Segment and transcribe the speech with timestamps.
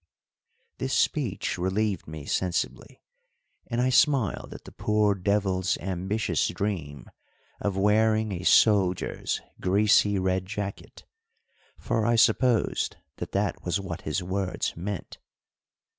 [0.79, 3.03] This speech relieved me sensibly,
[3.67, 7.07] and I smiled at the poor devil's ambitious dream
[7.59, 11.05] of wearing a soldier's greasy red jacket;
[11.77, 15.19] for I supposed that that was what his words meant.